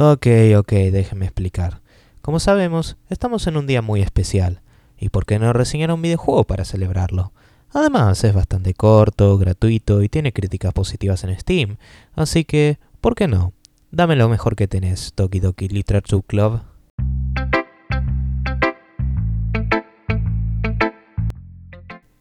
[0.00, 1.80] Ok, ok, déjeme explicar.
[2.22, 4.60] Como sabemos, estamos en un día muy especial.
[4.96, 7.32] ¿Y por qué no reseñar un videojuego para celebrarlo?
[7.72, 11.78] Además, es bastante corto, gratuito y tiene críticas positivas en Steam.
[12.14, 13.54] Así que, ¿por qué no?
[13.90, 16.60] Dame lo mejor que tenés, Toki Doki Literature Club.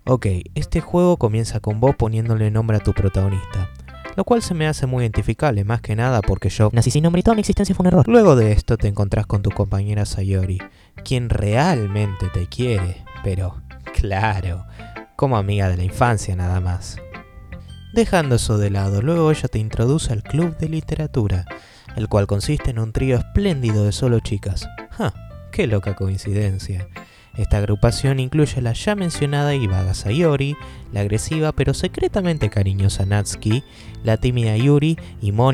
[0.07, 0.25] Ok,
[0.55, 3.70] este juego comienza con vos poniéndole nombre a tu protagonista,
[4.17, 7.20] lo cual se me hace muy identificable, más que nada porque yo Nací sin nombre
[7.20, 8.07] y toda mi existencia fue un error.
[8.07, 10.57] Luego de esto te encontrás con tu compañera Sayori,
[11.05, 13.62] quien realmente te quiere, pero
[13.93, 14.66] claro,
[15.16, 16.98] como amiga de la infancia nada más.
[17.93, 21.45] Dejando eso de lado, luego ella te introduce al club de literatura,
[21.95, 24.68] el cual consiste en un trío espléndido de solo chicas.
[24.90, 25.13] ¡Ja!
[25.52, 26.88] ¡Qué loca coincidencia!
[27.38, 30.57] Esta agrupación incluye la ya mencionada y vaga Sayori,
[30.91, 33.63] la agresiva pero secretamente cariñosa Natsuki,
[34.04, 35.54] la tímida Yuri y Mon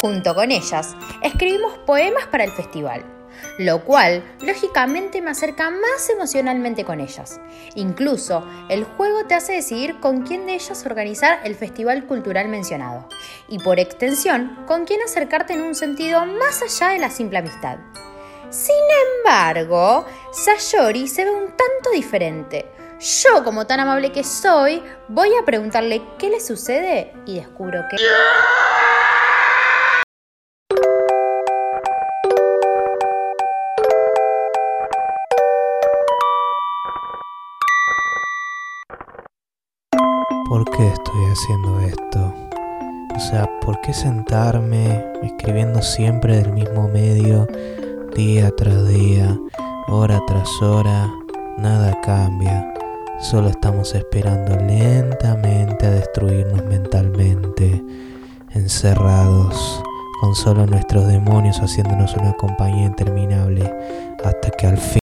[0.00, 3.04] Junto con ellas, escribimos poemas para el festival,
[3.58, 7.38] lo cual lógicamente me acerca más emocionalmente con ellas.
[7.76, 13.08] Incluso, el juego te hace decidir con quién de ellas organizar el festival cultural mencionado,
[13.48, 17.78] y por extensión, con quién acercarte en un sentido más allá de la simple amistad.
[18.50, 18.74] Sin
[19.18, 22.66] embargo, Sayori se ve un tanto diferente.
[23.00, 27.96] Yo, como tan amable que soy, voy a preguntarle qué le sucede y descubro que...
[40.48, 42.34] ¿Por qué estoy haciendo esto?
[43.16, 47.46] O sea, ¿por qué sentarme escribiendo siempre del mismo medio,
[48.14, 49.38] día tras día,
[49.88, 51.10] hora tras hora?
[51.58, 52.74] Nada cambia.
[53.20, 57.82] Solo estamos esperando lentamente a destruirnos mentalmente,
[58.50, 59.82] encerrados,
[60.20, 63.72] con solo nuestros demonios haciéndonos una compañía interminable,
[64.24, 65.01] hasta que al fin...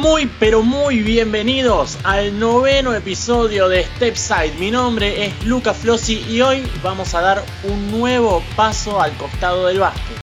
[0.00, 4.54] Muy pero muy bienvenidos al noveno episodio de Stepside.
[4.58, 9.66] Mi nombre es Luca Flossi y hoy vamos a dar un nuevo paso al costado
[9.66, 10.20] del básquet.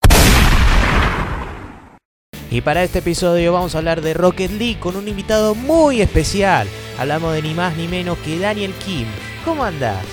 [2.50, 6.68] Y para este episodio vamos a hablar de Rocket League con un invitado muy especial.
[6.98, 9.06] Hablamos de ni más ni menos que Daniel Kim.
[9.46, 10.04] ¿Cómo andás?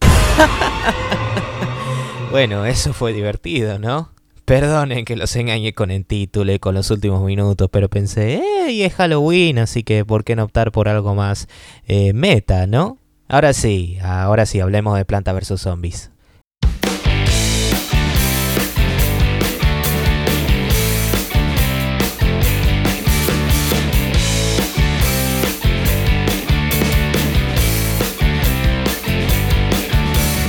[2.30, 4.11] bueno, eso fue divertido, ¿no?
[4.44, 8.84] Perdonen que los engañé con el título y con los últimos minutos, pero pensé, ¡eh!
[8.84, 11.46] Es Halloween, así que ¿por qué no optar por algo más
[11.86, 12.98] eh, meta, no?
[13.28, 16.10] Ahora sí, ahora sí, hablemos de Planta vs Zombies.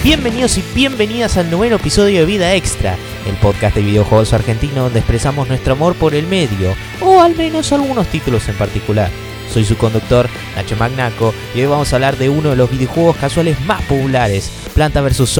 [0.04, 5.00] Bienvenidos y bienvenidas al noveno episodio de Vida Extra, el podcast de videojuegos argentino donde
[5.00, 9.10] expresamos nuestro amor por el medio, o al menos algunos títulos en particular.
[9.52, 13.18] Soy su conductor, Nacho Magnaco, y hoy vamos a hablar de uno de los videojuegos
[13.18, 15.40] casuales más populares, Planta vs.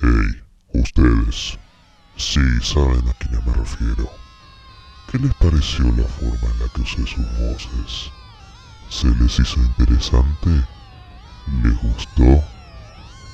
[0.00, 1.58] Hey, ustedes,
[2.16, 4.10] sí saben a quién me refiero.
[5.10, 8.10] ¿Qué les pareció la forma en la que usé sus voces?
[8.88, 10.50] ¿Se les hizo interesante?
[11.62, 12.42] ¿Les gustó?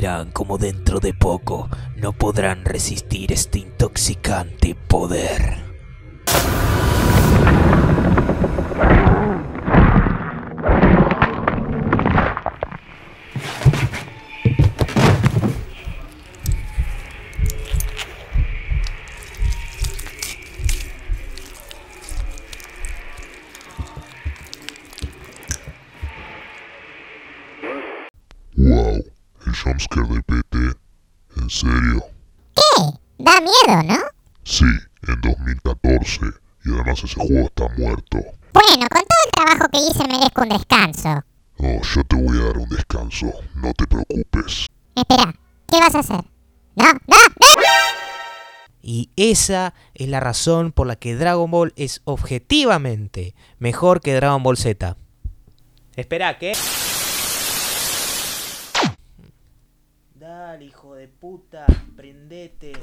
[0.00, 5.69] Verán como dentro de poco no podrán resistir este intoxicante poder.
[31.50, 32.04] ¿En serio?
[32.54, 32.98] ¿Qué?
[33.18, 33.98] Da miedo, ¿no?
[34.44, 34.64] Sí,
[35.08, 36.20] en 2014.
[36.64, 38.18] Y además ese juego está muerto.
[38.52, 41.24] Bueno, con todo el trabajo que hice merezco un descanso.
[41.58, 43.32] Oh, yo te voy a dar un descanso.
[43.56, 44.66] No te preocupes.
[44.94, 45.34] Espera,
[45.66, 46.24] ¿qué vas a hacer?
[46.76, 47.56] No, no, no.
[48.80, 54.44] Y esa es la razón por la que Dragon Ball es objetivamente mejor que Dragon
[54.44, 54.96] Ball Z.
[55.96, 56.52] Espera, ¿qué?
[60.14, 61.64] Dale, hijo de puta,
[61.96, 62.74] prendete.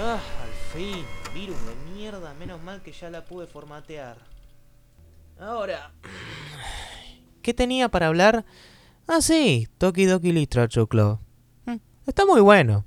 [0.00, 4.16] Ah, al fin, virus de mierda, menos mal que ya la pude formatear.
[5.38, 5.92] Ahora,
[7.42, 8.44] ¿qué tenía para hablar?
[9.06, 11.18] Ah, sí, Toki Doki Literature.
[11.66, 11.76] Mm,
[12.08, 12.84] Está muy bueno.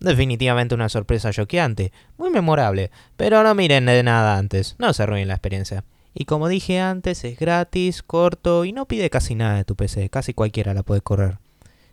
[0.00, 5.28] Definitivamente una sorpresa choqueante, muy memorable, pero no miren de nada antes, no se arruinen
[5.28, 5.84] la experiencia.
[6.18, 10.08] Y como dije antes, es gratis, corto y no pide casi nada de tu PC,
[10.08, 11.40] casi cualquiera la puede correr.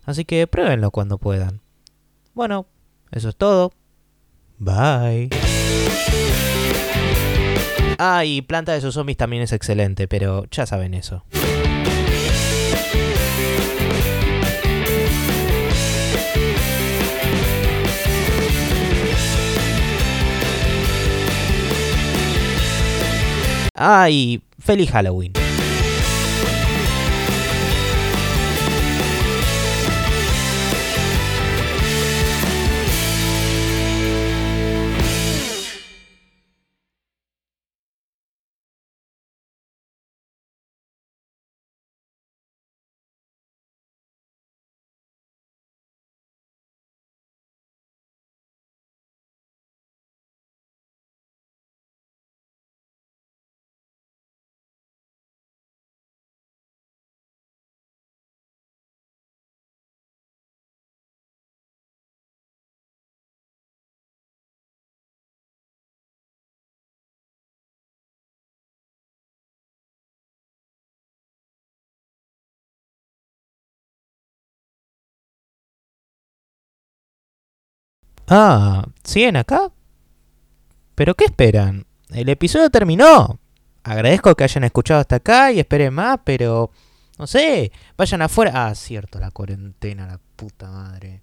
[0.06, 1.60] Así que pruébenlo cuando puedan.
[2.34, 2.66] Bueno,
[3.12, 3.74] eso es todo.
[4.60, 5.30] Bye.
[8.00, 11.26] Ah, y Planta de sus zombies también es excelente, pero ya saben eso.
[23.86, 25.43] Ah, y feliz Halloween.
[78.28, 79.72] Ah, ¿siguen acá?
[80.96, 81.86] ¿Pero qué esperan?
[82.10, 83.40] El episodio terminó.
[83.84, 86.72] Agradezco que hayan escuchado hasta acá y esperen más, pero...
[87.18, 88.68] No sé, vayan afuera.
[88.68, 91.22] Ah, cierto, la cuarentena, la puta madre.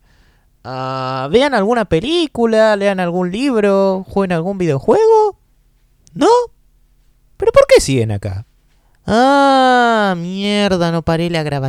[0.62, 5.38] Ah, vean alguna película, lean algún libro, jueguen algún videojuego.
[6.14, 6.28] ¿No?
[7.36, 8.46] ¿Pero por qué siguen acá?
[9.06, 11.60] Ah, mierda, no paré la grabación.